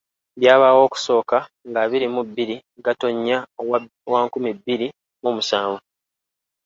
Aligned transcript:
Byabaawo 0.39 0.81
okusooka 0.87 1.37
ng'abiri 1.69 2.07
mu 2.15 2.21
bbiri 2.27 2.55
Gatonnya 2.85 3.37
wa 4.13 4.17
nkumi 4.25 4.49
bbiri 4.57 4.87
mu 5.23 5.29
musanvu. 5.35 5.77